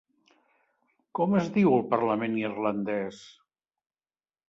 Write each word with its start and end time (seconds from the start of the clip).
Com 1.19 1.35
es 1.43 1.51
diu 1.59 1.71
el 1.75 1.85
parlament 1.93 2.41
irlandès? 2.43 3.25